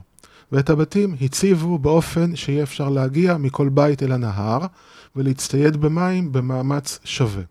ואת 0.53 0.71
הבתים 0.71 1.17
הציבו 1.21 1.79
באופן 1.79 2.37
שיהיה 2.37 2.63
אפשר 2.63 2.89
להגיע 2.89 3.37
מכל 3.37 3.69
בית 3.69 4.03
אל 4.03 4.13
הנהר, 4.13 4.67
ולהצטייד 5.17 5.77
במים 5.77 6.33
במאמץ 6.33 6.99
שווה. 7.05 7.43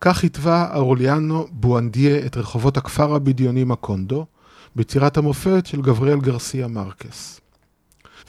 כך 0.00 0.24
התווה 0.24 0.76
אורליאנו 0.76 1.46
בואנדיה 1.50 2.26
את 2.26 2.36
רחובות 2.36 2.76
הכפר 2.76 3.14
הבדיוני 3.14 3.64
מקונדו, 3.64 4.26
ביצירת 4.76 5.16
המופת 5.16 5.66
של 5.66 5.82
גבריאל 5.82 6.20
גרסיה 6.20 6.68
מרקס. 6.68 7.40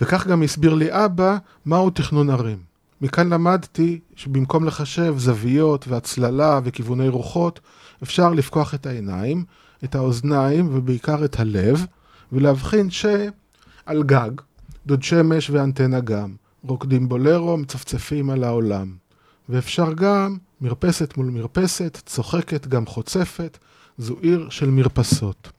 וכך 0.01 0.27
גם 0.27 0.43
הסביר 0.43 0.73
לי 0.73 1.05
אבא 1.05 1.37
מהו 1.65 1.89
תכנון 1.89 2.29
ערים. 2.29 2.57
מכאן 3.01 3.33
למדתי 3.33 3.99
שבמקום 4.15 4.65
לחשב 4.65 5.15
זוויות 5.17 5.87
והצללה 5.87 6.59
וכיווני 6.63 7.07
רוחות, 7.07 7.59
אפשר 8.03 8.33
לפקוח 8.33 8.73
את 8.73 8.85
העיניים, 8.85 9.43
את 9.83 9.95
האוזניים 9.95 10.69
ובעיקר 10.71 11.25
את 11.25 11.39
הלב, 11.39 11.85
ולהבחין 12.31 12.89
שעל 12.89 14.03
גג, 14.03 14.31
דוד 14.85 15.03
שמש 15.03 15.49
ואנטנה 15.49 15.99
גם, 15.99 16.35
רוקדים 16.63 17.09
בולרו, 17.09 17.57
מצפצפים 17.57 18.29
על 18.29 18.43
העולם. 18.43 18.93
ואפשר 19.49 19.93
גם 19.93 20.37
מרפסת 20.61 21.17
מול 21.17 21.25
מרפסת, 21.25 22.01
צוחקת 22.05 22.67
גם 22.67 22.85
חוצפת, 22.85 23.57
זו 23.97 24.15
עיר 24.21 24.49
של 24.49 24.69
מרפסות. 24.69 25.56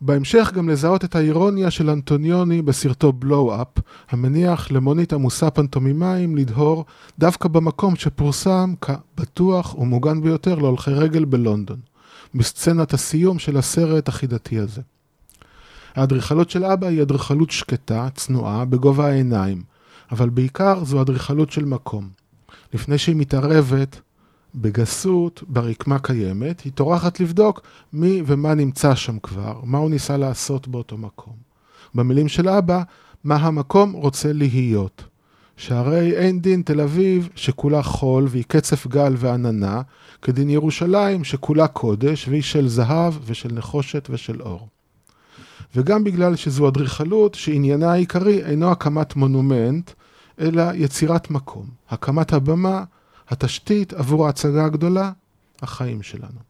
בהמשך 0.00 0.50
גם 0.54 0.68
לזהות 0.68 1.04
את 1.04 1.16
האירוניה 1.16 1.70
של 1.70 1.90
אנטוניוני 1.90 2.62
בסרטו 2.62 3.12
בלואו-אפ, 3.12 3.68
המניח 4.10 4.70
למונית 4.70 5.12
עמוסה 5.12 5.50
פנטומימיים 5.50 6.36
לדהור 6.36 6.84
דווקא 7.18 7.48
במקום 7.48 7.96
שפורסם 7.96 8.74
כבטוח 8.80 9.74
ומוגן 9.78 10.22
ביותר 10.22 10.54
להולכי 10.54 10.90
רגל 10.90 11.24
בלונדון, 11.24 11.80
בסצנת 12.34 12.94
הסיום 12.94 13.38
של 13.38 13.56
הסרט 13.56 14.08
החידתי 14.08 14.58
הזה. 14.58 14.82
האדריכלות 15.94 16.50
של 16.50 16.64
אבא 16.64 16.86
היא 16.86 17.02
אדריכלות 17.02 17.50
שקטה, 17.50 18.08
צנועה, 18.14 18.64
בגובה 18.64 19.06
העיניים, 19.06 19.62
אבל 20.12 20.28
בעיקר 20.28 20.84
זו 20.84 21.02
אדריכלות 21.02 21.50
של 21.50 21.64
מקום. 21.64 22.08
לפני 22.74 22.98
שהיא 22.98 23.16
מתערבת 23.16 24.00
בגסות, 24.54 25.42
ברקמה 25.48 25.98
קיימת, 25.98 26.60
היא 26.60 26.72
טורחת 26.72 27.20
לבדוק 27.20 27.60
מי 27.92 28.22
ומה 28.26 28.54
נמצא 28.54 28.94
שם 28.94 29.18
כבר, 29.18 29.60
מה 29.64 29.78
הוא 29.78 29.90
ניסה 29.90 30.16
לעשות 30.16 30.68
באותו 30.68 30.98
מקום. 30.98 31.34
במילים 31.94 32.28
של 32.28 32.48
אבא, 32.48 32.82
מה 33.24 33.36
המקום 33.36 33.92
רוצה 33.92 34.32
להיות. 34.32 35.04
שהרי 35.56 36.16
אין 36.16 36.40
דין 36.40 36.62
תל 36.62 36.80
אביב 36.80 37.28
שכולה 37.34 37.82
חול 37.82 38.26
והיא 38.28 38.44
קצף 38.48 38.86
גל 38.86 39.14
ועננה, 39.16 39.82
כדין 40.22 40.50
ירושלים 40.50 41.24
שכולה 41.24 41.68
קודש 41.68 42.28
והיא 42.28 42.42
של 42.42 42.68
זהב 42.68 43.14
ושל 43.26 43.52
נחושת 43.52 44.08
ושל 44.10 44.42
אור. 44.42 44.68
וגם 45.76 46.04
בגלל 46.04 46.36
שזו 46.36 46.68
אדריכלות 46.68 47.34
שעניינה 47.34 47.92
העיקרי 47.92 48.44
אינו 48.44 48.70
הקמת 48.70 49.16
מונומנט, 49.16 49.90
אלא 50.40 50.62
יצירת 50.74 51.30
מקום, 51.30 51.66
הקמת 51.90 52.32
הבמה, 52.32 52.84
התשתית 53.28 53.92
עבור 53.92 54.26
ההצגה 54.26 54.64
הגדולה, 54.64 55.12
החיים 55.62 56.02
שלנו. 56.02 56.40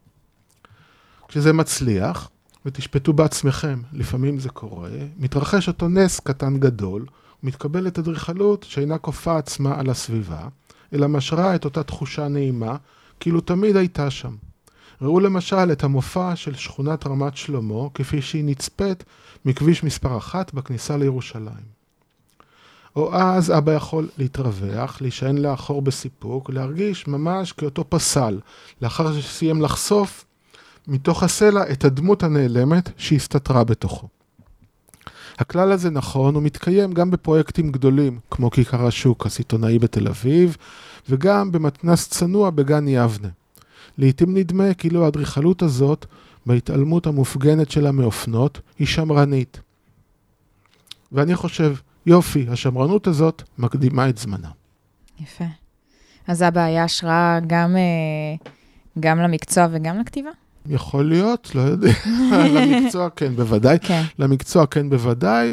כשזה 1.29 1.53
מצליח, 1.53 2.31
ותשפטו 2.67 3.13
בעצמכם, 3.13 3.83
לפעמים 3.93 4.39
זה 4.39 4.49
קורה, 4.49 4.91
מתרחש 5.19 5.69
אותו 5.69 5.89
נס 5.89 6.21
קטן 6.21 6.59
גדול, 6.59 7.07
ומתקבלת 7.43 7.99
אדריכלות 7.99 8.63
שאינה 8.63 8.99
כופה 8.99 9.39
עצמה 9.39 9.81
על 9.81 9.91
הסביבה, 9.91 10.49
אלא 10.93 11.09
משרה 11.09 11.55
את 11.55 11.65
אותה 11.65 11.83
תחושה 11.83 12.29
נעימה, 12.29 12.77
כאילו 13.21 13.41
תמיד 13.41 13.77
הייתה 13.77 14.11
שם. 14.11 14.35
ראו 15.03 15.21
למשל 15.21 15.73
את 15.73 15.85
המופע 15.85 16.37
של 16.37 16.55
שכונת 16.55 17.07
רמת 17.07 17.37
שלמה, 17.37 17.89
כפי 17.95 18.23
שהיא 18.23 18.45
נצפית 18.45 19.05
מכביש 19.45 19.85
מספר 19.85 20.19
אחת 20.19 20.55
בכניסה 20.55 20.97
לירושלים. 20.97 21.74
או 22.97 23.15
אז 23.15 23.51
אבא 23.51 23.73
יכול 23.73 24.09
להתרווח, 24.19 25.01
להישען 25.01 25.39
לאחור 25.39 25.83
בסיפוק, 25.83 26.51
להרגיש 26.51 27.07
ממש 27.07 27.53
כאותו 27.53 27.85
פסל, 27.89 28.41
לאחר 28.83 29.21
שסיים 29.21 29.63
לחשוף 29.63 30.25
מתוך 30.89 31.23
הסלע 31.23 31.71
את 31.73 31.85
הדמות 31.85 32.23
הנעלמת 32.23 32.91
שהסתתרה 32.97 33.65
בתוכו. 33.65 34.09
הכלל 35.39 35.73
הזה 35.73 35.91
נכון 35.91 36.37
ומתקיים 36.37 36.93
גם 36.93 37.11
בפרויקטים 37.11 37.73
גדולים, 37.73 38.19
כמו 38.31 38.51
כיכר 38.51 38.87
השוק 38.87 39.27
הסיטונאי 39.27 39.79
בתל 39.79 40.09
אביב, 40.09 40.57
וגם 41.09 41.53
במתנס 41.53 42.09
צנוע 42.09 42.51
בגן 42.51 42.89
יבנה. 42.89 43.29
לעתים 43.99 44.37
נדמה 44.37 44.75
כאילו 44.75 45.05
האדריכלות 45.05 45.63
הזאת, 45.63 46.07
בהתעלמות 46.47 47.07
המופגנת 47.07 47.71
שלה 47.71 47.93
מאופנות, 47.93 48.61
היא 48.79 48.87
שמרנית. 48.87 49.61
ואני 51.13 51.37
חושב 51.37 51.75
יופי, 52.07 52.47
השמרנות 52.51 53.07
הזאת 53.07 53.43
מקדימה 53.59 54.09
את 54.09 54.19
זמנה. 54.19 54.51
יפה. 55.21 55.45
אז 56.27 56.43
אבא 56.43 56.61
היה 56.61 56.85
השראה 56.85 57.39
גם, 57.47 57.77
אה, 57.77 58.49
גם 59.01 59.19
למקצוע 59.19 59.67
וגם 59.71 59.99
לכתיבה? 60.01 60.31
יכול 60.67 61.09
להיות, 61.09 61.55
לא 61.55 61.61
יודע. 61.61 61.91
למקצוע 62.55 63.11
כן, 63.11 63.37
בוודאי. 63.37 63.79
כן. 63.83 64.03
למקצוע 64.19 64.67
כן, 64.67 64.91
בוודאי. 64.91 65.53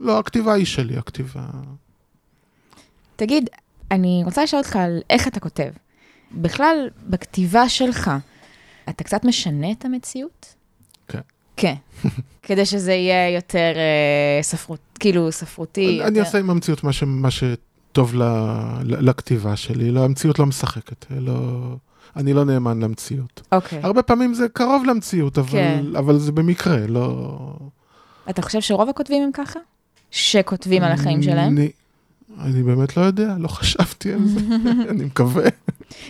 לא, 0.00 0.18
הכתיבה 0.18 0.52
היא 0.52 0.66
שלי, 0.66 0.96
הכתיבה... 0.96 1.46
תגיד, 3.16 3.50
אני 3.90 4.22
רוצה 4.24 4.42
לשאול 4.42 4.62
אותך 4.62 4.76
על 4.76 5.00
איך 5.10 5.28
אתה 5.28 5.40
כותב. 5.40 5.70
בכלל, 6.32 6.88
בכתיבה 7.08 7.68
שלך, 7.68 8.10
אתה 8.88 9.04
קצת 9.04 9.24
משנה 9.24 9.70
את 9.72 9.84
המציאות? 9.84 10.54
כן. 11.56 11.74
כדי 12.42 12.66
שזה 12.66 12.92
יהיה 12.92 13.34
יותר 13.34 13.72
אה, 13.76 14.42
ספרות, 14.42 14.80
כאילו 15.00 15.32
ספרותי. 15.32 15.86
אני, 15.86 15.92
יותר... 15.92 16.08
אני 16.08 16.20
אעשה 16.20 16.38
עם 16.38 16.50
המציאות 16.50 16.84
מה, 16.84 16.92
ש, 16.92 17.02
מה 17.02 17.28
שטוב 17.30 18.14
ל, 18.14 18.22
ל, 18.82 19.08
לכתיבה 19.08 19.56
שלי, 19.56 19.90
לא, 19.90 20.04
המציאות 20.04 20.38
לא 20.38 20.46
משחקת, 20.46 21.06
לא, 21.10 21.32
אני 22.16 22.32
לא 22.32 22.44
נאמן 22.44 22.80
למציאות. 22.80 23.42
אוקיי. 23.52 23.80
הרבה 23.82 24.02
פעמים 24.02 24.34
זה 24.34 24.48
קרוב 24.48 24.84
למציאות, 24.84 25.38
אבל, 25.38 25.50
כן. 25.50 25.84
אבל 25.98 26.18
זה 26.18 26.32
במקרה, 26.32 26.86
לא... 26.86 27.38
אתה 28.30 28.42
חושב 28.42 28.60
שרוב 28.60 28.88
הכותבים 28.88 29.22
הם 29.22 29.30
ככה? 29.32 29.58
שכותבים 30.10 30.82
על 30.82 30.92
החיים 30.92 31.22
שלהם? 31.22 31.52
אני, 31.52 31.70
אני 32.40 32.62
באמת 32.62 32.96
לא 32.96 33.02
יודע, 33.02 33.34
לא 33.38 33.48
חשבתי 33.48 34.12
על 34.12 34.28
זה, 34.28 34.40
אני 34.90 35.04
מקווה. 35.04 35.44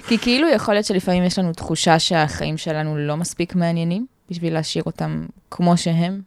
כי 0.09 0.19
כאילו 0.19 0.49
יכול 0.49 0.75
להיות 0.75 0.87
שלפעמים 0.87 1.25
יש 1.25 1.39
לנו 1.39 1.53
תחושה 1.53 1.99
שהחיים 1.99 2.57
שלנו 2.57 2.97
לא 2.97 3.17
מספיק 3.17 3.55
מעניינים. 3.55 4.07
בשביל 4.35 4.55
להשאיר 4.55 4.85
אותם 4.87 5.27
כמו 5.51 5.77
שהם? 5.77 6.21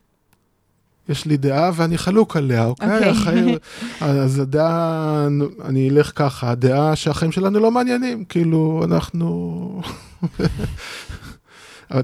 יש 1.09 1.25
לי 1.25 1.37
דעה 1.37 1.71
ואני 1.75 1.97
חלוק 1.97 2.37
עליה, 2.37 2.65
אוקיי? 2.65 2.87
Okay. 2.87 2.93
אוקיי. 2.93 3.09
החיים, 3.09 3.55
אז 4.01 4.39
הדעה, 4.39 5.27
אני 5.65 5.89
אלך 5.89 6.11
ככה, 6.15 6.51
הדעה 6.51 6.95
שהחיים 6.95 7.31
שלנו 7.31 7.59
לא 7.59 7.71
מעניינים, 7.71 8.25
כאילו, 8.25 8.81
אנחנו... 8.85 9.81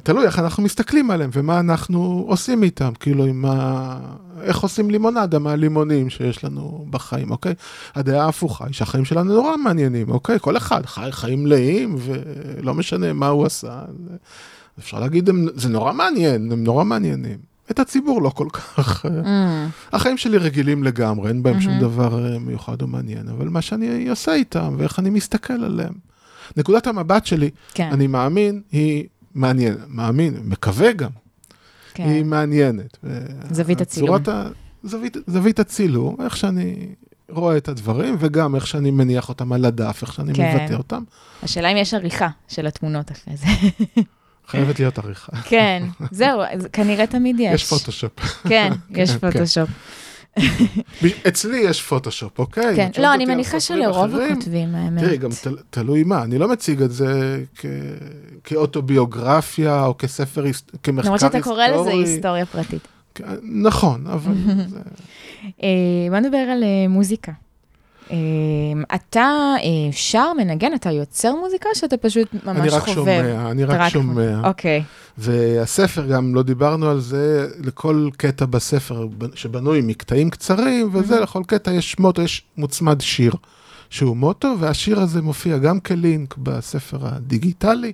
תלוי 0.03 0.25
איך 0.25 0.39
אנחנו 0.39 0.63
מסתכלים 0.63 1.11
עליהם 1.11 1.29
ומה 1.33 1.59
אנחנו 1.59 2.25
עושים 2.27 2.63
איתם, 2.63 2.91
כאילו, 2.99 3.25
עם 3.25 3.45
ה... 3.45 3.97
איך 4.41 4.59
עושים 4.59 4.89
לימונדה 4.89 5.39
מהלימונים 5.39 6.09
שיש 6.09 6.43
לנו 6.43 6.85
בחיים, 6.89 7.31
אוקיי? 7.31 7.53
הדעה 7.95 8.25
ההפוכה 8.25 8.65
היא 8.65 8.73
שהחיים 8.73 9.05
שלנו 9.05 9.33
נורא 9.33 9.57
מעניינים, 9.57 10.09
אוקיי? 10.09 10.37
כל 10.41 10.57
אחד 10.57 10.85
חי 10.85 11.07
חיים 11.11 11.43
מלאים 11.43 11.95
ולא 11.97 12.73
משנה 12.73 13.13
מה 13.13 13.27
הוא 13.27 13.45
עשה. 13.45 13.81
אפשר 14.79 14.99
להגיד, 14.99 15.29
הם, 15.29 15.47
זה 15.55 15.69
נורא 15.69 15.93
מעניין, 15.93 16.51
הם 16.51 16.63
נורא 16.63 16.83
מעניינים. 16.83 17.37
את 17.71 17.79
הציבור 17.79 18.21
לא 18.21 18.29
כל 18.29 18.47
כך. 18.53 19.05
Mm. 19.05 19.09
החיים 19.93 20.17
שלי 20.17 20.37
רגילים 20.37 20.83
לגמרי, 20.83 21.29
אין 21.29 21.43
בהם 21.43 21.57
mm-hmm. 21.57 21.61
שום 21.61 21.79
דבר 21.79 22.33
אה, 22.33 22.39
מיוחד 22.39 22.81
או 22.81 22.87
מעניין, 22.87 23.27
אבל 23.29 23.49
מה 23.49 23.61
שאני 23.61 24.09
עושה 24.09 24.33
איתם 24.33 24.75
ואיך 24.77 24.99
אני 24.99 25.09
מסתכל 25.09 25.53
עליהם. 25.63 25.93
נקודת 26.57 26.87
המבט 26.87 27.25
שלי, 27.25 27.49
כן, 27.73 27.89
אני 27.91 28.07
מאמין, 28.07 28.61
היא 28.71 29.03
מעניינת. 29.35 29.77
מאמין, 29.87 30.33
מקווה 30.43 30.93
גם, 30.93 31.09
כן. 31.93 32.03
היא 32.03 32.25
מעניינת. 32.25 32.97
זווית 33.51 33.81
הצילום. 33.81 34.15
ה- 34.27 34.47
זווית, 34.83 35.17
זווית 35.27 35.59
הצילום, 35.59 36.15
איך 36.23 36.37
שאני 36.37 36.87
רואה 37.29 37.57
את 37.57 37.67
הדברים, 37.67 38.15
וגם 38.19 38.55
איך 38.55 38.67
שאני 38.67 38.91
מניח 38.91 39.29
אותם 39.29 39.53
על 39.53 39.65
הדף, 39.65 39.99
איך 40.01 40.13
שאני 40.13 40.33
כן. 40.33 40.57
מבטא 40.57 40.73
אותם. 40.73 41.03
השאלה 41.43 41.67
אם 41.67 41.77
יש 41.77 41.93
עריכה 41.93 42.29
של 42.47 42.67
התמונות 42.67 43.11
אחרי 43.11 43.33
זה. 43.37 43.45
חייבת 44.47 44.79
להיות 44.79 44.97
עריכה. 44.97 45.31
כן, 45.49 45.83
זהו, 46.11 46.41
כנראה 46.73 47.07
תמיד 47.07 47.35
יש. 47.39 47.63
יש 47.63 47.69
פוטושופ. 47.69 48.11
כן, 48.47 48.71
יש 48.89 49.11
כן, 49.11 49.19
כן. 49.19 49.31
פוטושופ. 49.31 49.69
אצלי 51.27 51.57
יש 51.57 51.81
פוטושופ, 51.81 52.39
אוקיי? 52.39 52.75
כן, 52.75 52.89
לא, 53.01 53.13
אני 53.13 53.25
מניחה 53.25 53.59
שלרוב 53.59 54.15
הכותבים, 54.15 54.75
האמת. 54.75 55.03
תראי, 55.03 55.17
גם 55.17 55.29
תל, 55.43 55.57
תלוי 55.69 56.03
מה, 56.03 56.23
אני 56.23 56.37
לא 56.37 56.47
מציג 56.47 56.81
את 56.81 56.91
זה 56.91 57.43
כאוטוביוגרפיה 58.43 59.85
או 59.85 59.97
כספר, 59.97 60.43
כמחקר 60.83 61.07
למרות 61.07 61.21
היסטורי. 61.23 61.41
שאתה 61.41 61.41
קורא 61.43 61.67
לזה 61.67 61.89
היסטוריה 61.89 62.45
פרטית. 62.45 62.87
כ- 63.15 63.21
נכון, 63.43 64.07
אבל. 64.07 64.33
אה, 65.63 65.69
בוא 66.09 66.19
נדבר 66.19 66.37
על 66.37 66.63
אה, 66.63 66.87
מוזיקה. 66.89 67.31
אה, 68.13 68.95
אתה 68.95 69.55
אה, 69.63 69.91
שר, 69.91 70.33
מנגן, 70.37 70.73
אתה 70.73 70.91
יוצר 70.91 71.35
מוזיקה, 71.35 71.69
שאתה 71.73 71.97
פשוט 71.97 72.27
ממש 72.33 72.57
אני 72.57 72.69
רק 72.69 72.81
חובב? 72.81 72.95
שומע, 72.95 73.51
אני 73.51 73.63
אתה 73.63 73.77
רק 73.77 73.91
שומע. 73.91 74.41
אוקיי, 74.43 74.83
והספר, 75.17 76.05
גם 76.05 76.35
לא 76.35 76.43
דיברנו 76.43 76.89
על 76.89 76.99
זה, 76.99 77.47
לכל 77.59 78.09
קטע 78.17 78.45
בספר 78.45 79.07
שבנוי 79.35 79.81
מקטעים 79.83 80.29
קצרים, 80.29 80.89
וזה, 80.93 81.19
לכל 81.19 81.41
קטע 81.47 81.71
יש 81.71 81.99
מוטו, 81.99 82.21
יש 82.21 82.43
מוצמד 82.57 83.01
שיר 83.01 83.33
שהוא 83.89 84.17
מוטו, 84.17 84.55
והשיר 84.59 84.99
הזה 84.99 85.21
מופיע 85.21 85.57
גם 85.57 85.79
כלינק 85.79 86.37
בספר 86.37 86.97
הדיגיטלי, 87.01 87.93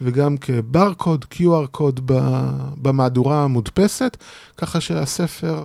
וגם 0.00 0.36
כברקוד, 0.36 1.24
QR 1.34 1.66
קוד 1.70 2.00
במהדורה 2.76 3.44
המודפסת, 3.44 4.16
ככה 4.56 4.80
שהספר 4.80 5.64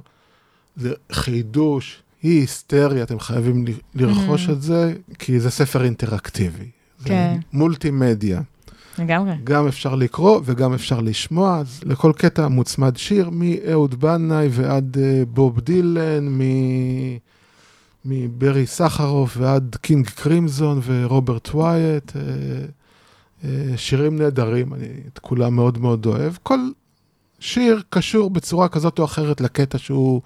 זה 0.75 0.93
חידוש, 1.11 2.01
היא 2.25 2.39
היסטריה, 2.39 3.03
אתם 3.03 3.19
חייבים 3.19 3.65
לרכוש 3.95 4.47
Mhm. 4.47 4.51
את 4.51 4.61
זה, 4.61 4.93
כי 5.19 5.39
זה 5.39 5.49
ספר 5.49 5.83
אינטראקטיבי. 5.83 6.69
זה 6.99 7.05
כן. 7.07 7.37
מולטימדיה. 7.53 8.41
לגמרי. 8.99 9.33
גם 9.43 9.67
אפשר 9.67 9.95
לקרוא 9.95 10.41
וגם 10.45 10.73
אפשר 10.73 10.99
לשמוע, 11.01 11.57
אז 11.59 11.81
לכל 11.85 12.11
קטע 12.17 12.47
מוצמד 12.47 12.97
שיר, 12.97 13.29
מאהוד 13.33 13.95
בנאי 14.01 14.47
ועד 14.51 14.97
אה, 15.01 15.23
בוב 15.27 15.59
דילן, 15.59 16.27
מ- 16.29 17.17
מברי 18.05 18.65
סחרוף 18.65 19.37
ועד 19.39 19.75
King 19.81 20.07
Crimson 20.09 20.79
ורוברט 20.85 21.49
וויאט, 21.53 22.11
אה, 22.15 22.21
אה, 23.43 23.77
שירים 23.77 24.15
נהדרים, 24.21 24.73
אני 24.73 24.87
את 25.13 25.19
כולם 25.19 25.55
מאוד 25.55 25.77
מאוד 25.77 26.05
אוהב. 26.05 26.33
כל 26.43 26.59
שיר 27.39 27.81
קשור 27.89 28.29
בצורה 28.29 28.67
כזאת 28.67 28.99
או 28.99 29.05
אחרת 29.05 29.41
לקטע 29.41 29.77
שהוא, 29.77 30.21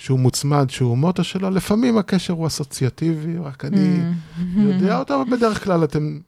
שהוא 0.00 0.20
מוצמד, 0.20 0.70
שהוא 0.70 0.98
מוטו 0.98 1.24
שלו, 1.24 1.50
לפעמים 1.50 1.98
הקשר 1.98 2.32
הוא 2.32 2.46
אסוציאטיבי, 2.46 3.38
רק 3.38 3.64
אני... 3.64 4.00
Mm. 4.38 4.60
יודע 4.60 4.98
אותו, 4.98 5.22
אבל 5.22 5.36
בדרך 5.36 5.64
כלל 5.64 5.84
אתם, 5.84 6.18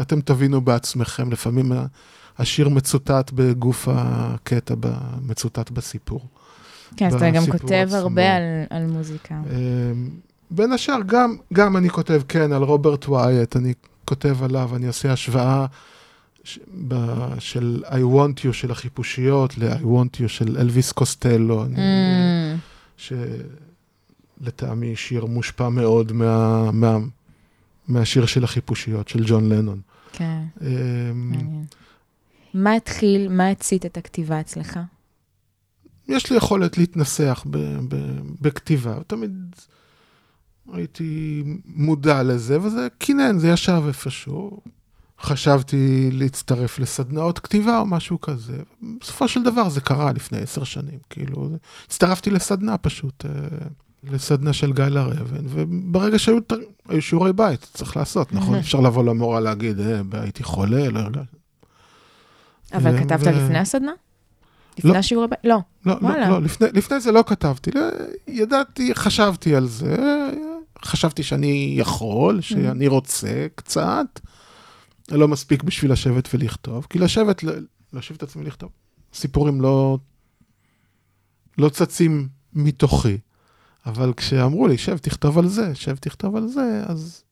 אתם 0.00 0.20
תבינו 0.20 0.60
בעצמכם, 0.60 1.32
לפעמים 1.32 1.72
השיר 2.38 2.68
מצוטט 2.68 3.30
בגוף 3.34 3.88
הקטע, 3.90 4.74
מצוטט 5.22 5.70
בסיפור. 5.70 6.20
כן, 6.96 7.06
אז 7.06 7.14
אתה 7.14 7.30
גם 7.30 7.46
כותב 7.46 7.84
עצמו. 7.86 7.96
הרבה 7.96 8.36
על, 8.36 8.42
על 8.70 8.86
מוזיקה. 8.86 9.34
אמ, 9.34 10.10
בין 10.50 10.72
השאר, 10.72 10.98
גם, 11.06 11.36
גם 11.52 11.76
אני 11.76 11.90
כותב, 11.90 12.22
כן, 12.28 12.52
על 12.52 12.62
רוברט 12.62 13.08
ווייט, 13.08 13.56
אני 13.56 13.74
כותב 14.04 14.42
עליו, 14.42 14.76
אני 14.76 14.86
עושה 14.86 15.12
השוואה 15.12 15.66
ש, 16.44 16.58
ב, 16.88 16.94
של 17.38 17.82
I 17.86 18.14
want 18.16 18.44
you 18.44 18.52
של 18.52 18.70
החיפושיות 18.70 19.58
ל-I 19.58 19.82
want 19.82 20.24
you 20.24 20.28
של 20.28 20.56
אלוויס 20.58 20.92
קוסטלו, 20.92 21.64
אני, 21.64 21.76
Mm, 21.76 21.78
שלטעמי 24.40 24.96
שיר 24.96 25.24
מושפע 25.24 25.68
מאוד 25.68 26.12
מה, 26.12 26.70
מה, 26.72 26.98
מהשיר 27.88 28.26
של 28.26 28.44
החיפושיות 28.44 29.08
של 29.08 29.24
ג'ון 29.26 29.48
לנון. 29.48 29.80
כן, 30.12 30.42
אמ, 30.60 30.66
מעניין. 31.14 31.64
מה 32.54 32.74
התחיל, 32.74 33.28
מה 33.28 33.48
הצית 33.48 33.86
את 33.86 33.96
הכתיבה 33.96 34.40
אצלך? 34.40 34.78
יש 36.08 36.30
לי 36.30 36.36
יכולת 36.36 36.78
להתנסח 36.78 37.44
ב, 37.50 37.58
ב, 37.88 37.96
בכתיבה, 38.40 38.98
תמיד 39.06 39.56
הייתי 40.72 41.42
מודע 41.64 42.22
לזה, 42.22 42.60
וזה 42.60 42.88
קינן, 42.98 43.38
זה 43.38 43.48
ישב 43.48 43.82
איפשהו. 43.86 44.60
חשבתי 45.22 46.10
להצטרף 46.12 46.78
לסדנאות 46.78 47.38
כתיבה 47.38 47.78
או 47.78 47.86
משהו 47.86 48.20
כזה. 48.20 48.56
בסופו 49.00 49.28
של 49.28 49.42
דבר 49.42 49.68
זה 49.68 49.80
קרה 49.80 50.12
לפני 50.12 50.38
עשר 50.38 50.64
שנים, 50.64 50.98
כאילו, 51.10 51.48
הצטרפתי 51.86 52.30
לסדנה 52.30 52.78
פשוט, 52.78 53.24
אה, 53.26 53.30
לסדנה 54.04 54.52
של 54.52 54.72
גיא 54.72 54.84
לרבן, 54.84 55.44
וברגע 55.44 56.18
שהיו 56.18 56.38
היו 56.88 57.02
שיעורי 57.02 57.32
בית, 57.32 57.66
צריך 57.74 57.96
לעשות, 57.96 58.32
נכון? 58.32 58.54
אפשר 58.54 58.80
לבוא 58.80 59.04
למורה 59.04 59.40
להגיד, 59.40 59.80
אה, 59.80 60.00
הייתי 60.12 60.42
חולה, 60.42 60.88
לא 60.88 60.98
הרגשתי. 60.98 61.36
אבל 62.74 62.94
ו- 62.94 62.98
כתבת 62.98 63.26
ו- 63.26 63.44
לפני 63.44 63.58
הסדנה? 63.58 63.92
לפני 64.78 64.90
לא. 64.90 64.96
השיעור 64.96 65.24
הבא? 65.24 65.36
לא. 65.44 65.58
לא, 65.86 65.96
וואלה. 66.02 66.28
לא, 66.28 66.34
לא, 66.34 66.42
לפני, 66.42 66.68
לפני 66.72 67.00
זה 67.00 67.12
לא 67.12 67.24
כתבתי, 67.26 67.70
לא, 67.74 67.80
ידעתי, 68.28 68.94
חשבתי 68.94 69.54
על 69.54 69.66
זה, 69.66 69.96
חשבתי 70.84 71.22
שאני 71.22 71.74
יכול, 71.78 72.40
שאני 72.40 72.88
רוצה 72.88 73.46
קצת, 73.54 74.20
לא 75.16 75.28
מספיק 75.28 75.62
בשביל 75.62 75.92
לשבת 75.92 76.28
ולכתוב, 76.34 76.86
כי 76.90 76.98
לשבת, 76.98 77.44
ל- 77.44 77.66
להושיב 77.92 78.16
את 78.16 78.22
עצמי 78.22 78.44
לכתוב, 78.44 78.70
סיפורים 79.12 79.60
לא, 79.60 79.98
לא 81.58 81.68
צצים 81.68 82.28
מתוכי, 82.52 83.18
אבל 83.86 84.12
כשאמרו 84.16 84.66
לי, 84.66 84.78
שב, 84.78 84.98
תכתוב 84.98 85.38
על 85.38 85.48
זה, 85.48 85.74
שב, 85.74 85.96
תכתוב 85.96 86.36
על 86.36 86.48
זה, 86.48 86.82
אז, 86.86 87.22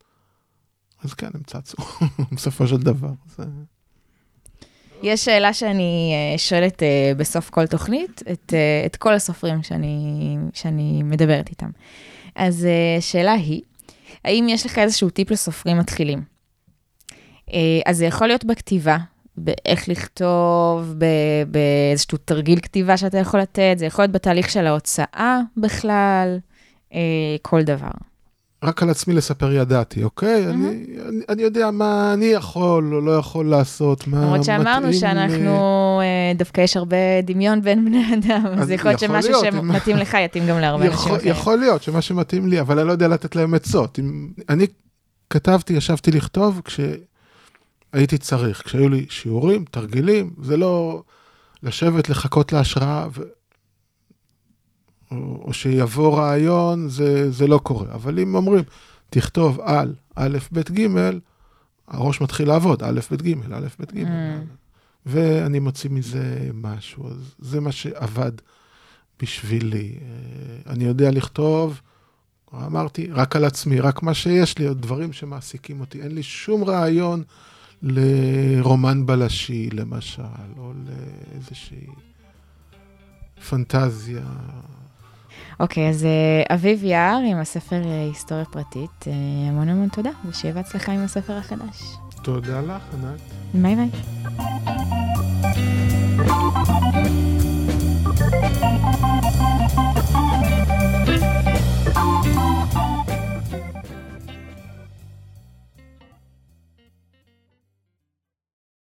אז 1.05 1.15
כן, 1.15 1.31
הם 1.35 1.43
צצו, 1.47 1.77
בסופו 2.33 2.67
של 2.67 2.77
דבר. 2.77 3.13
זה... 3.37 3.45
יש 5.03 5.25
שאלה 5.25 5.53
שאני 5.53 6.13
אה, 6.15 6.39
שואלת 6.39 6.83
אה, 6.83 7.13
בסוף 7.17 7.51
כל 7.51 7.67
תוכנית, 7.67 8.23
את, 8.33 8.55
אה, 8.55 8.83
את 8.87 8.97
כל 8.97 9.15
הסופרים 9.15 9.63
שאני, 9.63 10.37
שאני 10.53 11.03
מדברת 11.03 11.49
איתם. 11.49 11.71
אז 12.35 12.67
השאלה 12.99 13.33
היא, 13.33 13.63
האם 14.25 14.47
יש 14.49 14.67
לך 14.67 14.79
איזשהו 14.79 15.11
טיפ 15.11 15.31
לסופרים 15.31 15.79
מתחילים? 15.79 16.38
אה, 17.53 17.59
אז 17.87 17.97
זה 17.97 18.07
יכול 18.07 18.27
להיות 18.27 18.45
בכתיבה, 18.45 18.97
באיך 19.37 19.89
לכתוב, 19.89 20.95
באיזשהו 21.49 22.19
תרגיל 22.25 22.61
כתיבה 22.61 22.97
שאתה 22.97 23.19
יכול 23.19 23.41
לתת, 23.41 23.75
זה 23.79 23.87
יכול 23.87 24.03
להיות 24.03 24.13
בתהליך 24.13 24.51
של 24.51 24.67
ההוצאה 24.67 25.41
בכלל, 25.57 26.39
אה, 26.95 27.01
כל 27.43 27.63
דבר. 27.63 27.91
רק 28.63 28.83
על 28.83 28.91
עצמי 28.91 29.15
לספר 29.15 29.53
ידעתי, 29.53 30.05
אוקיי? 30.05 30.47
אני, 30.47 30.69
אני, 31.09 31.21
אני 31.29 31.43
יודע 31.43 31.71
מה 31.71 32.13
אני 32.15 32.25
יכול 32.27 32.95
או 32.95 33.01
לא 33.01 33.17
יכול 33.17 33.47
לעשות, 33.47 34.07
מה 34.07 34.17
למרות 34.17 34.41
מתאים 34.41 34.45
שאמרנו 34.45 34.87
לי. 34.87 34.93
שאנחנו, 34.93 36.01
אה, 36.03 36.33
דווקא 36.35 36.61
יש 36.61 36.77
הרבה 36.77 36.97
דמיון 37.23 37.63
בין 37.63 37.85
בני 37.85 38.15
אדם, 38.15 38.47
אז 38.59 38.71
יכול 38.71 38.91
להיות 38.91 39.01
שמשהו 39.01 39.33
שמתאים 39.45 39.97
לך 39.97 40.17
יתאים 40.25 40.47
גם 40.47 40.59
להרבה 40.59 40.85
אנשים 40.85 40.99
יכול, 40.99 41.17
אחרים. 41.17 41.31
יכול 41.31 41.59
להיות 41.59 41.83
שמה 41.83 42.03
שמתאים 42.03 42.47
לי, 42.47 42.61
אבל 42.61 42.79
אני 42.79 42.89
לא 42.89 42.93
יודע 42.93 43.09
לתת 43.09 43.37
להם 43.37 43.55
עצות. 43.55 43.99
אם, 43.99 44.29
אני 44.49 44.67
כתבתי, 45.31 45.73
ישבתי 45.73 46.11
לכתוב 46.11 46.61
כשהייתי 47.93 48.19
צריך, 48.19 48.63
כשהיו 48.65 48.89
לי 48.89 49.07
שיעורים, 49.11 49.65
תרגילים, 49.71 50.35
זה 50.43 50.57
לא 50.57 51.03
לשבת, 51.63 52.09
לחכות 52.09 52.53
להשראה, 52.53 53.07
ו... 53.13 53.23
או, 55.11 55.43
או 55.45 55.53
שיבוא 55.53 56.19
רעיון, 56.19 56.89
זה, 56.89 57.31
זה 57.31 57.47
לא 57.47 57.59
קורה. 57.59 57.95
אבל 57.95 58.19
אם 58.19 58.35
אומרים, 58.35 58.65
תכתוב 59.11 59.61
על 59.61 59.95
א', 60.15 60.39
ב', 60.53 60.61
ג', 60.61 60.87
הראש 61.89 62.21
מתחיל 62.21 62.49
לעבוד, 62.49 62.83
א', 62.83 63.01
ב', 63.11 63.23
ג', 63.23 63.53
א', 63.53 63.67
ב', 63.81 63.85
ג', 63.99 64.05
Mm. 64.05 65.11
ואני 65.11 65.59
מוציא 65.59 65.91
מזה 65.91 66.51
משהו. 66.55 67.09
אז 67.09 67.35
זה 67.39 67.61
מה 67.61 67.73
שעבד 67.73 68.33
בשבילי. 69.23 69.99
אה, 70.01 70.73
אני 70.73 70.85
יודע 70.85 71.11
לכתוב, 71.11 71.81
אמרתי, 72.55 73.09
רק 73.13 73.37
על 73.37 73.45
עצמי, 73.45 73.81
רק 73.81 74.03
מה 74.03 74.15
שיש 74.15 74.59
לי, 74.59 74.67
עוד 74.67 74.83
דברים 74.83 75.13
שמעסיקים 75.13 75.81
אותי. 75.81 76.03
אין 76.03 76.15
לי 76.15 76.23
שום 76.23 76.65
רעיון 76.65 77.23
לרומן 77.83 79.07
בלשי, 79.07 79.69
למשל, 79.73 80.23
או 80.59 80.73
לאיזושהי 80.87 81.87
פנטזיה. 83.49 84.23
אוקיי, 85.61 85.89
אז 85.89 86.05
אה, 86.05 86.55
אביב 86.55 86.85
יער 86.85 87.21
עם 87.31 87.39
הספר 87.39 87.83
אה, 87.85 88.05
היסטוריה 88.09 88.45
פרטית, 88.45 89.05
אה, 89.07 89.13
המון 89.49 89.69
המון 89.69 89.89
תודה, 89.89 90.11
ושיהיה 90.29 90.55
בהצלחה 90.55 90.93
עם 90.93 91.01
הספר 91.05 91.33
החדש. 91.33 91.83
תודה 92.23 92.61
לך, 92.61 92.83
ענת. 92.95 93.21
ביי 93.55 93.77
ביי. 93.77 93.91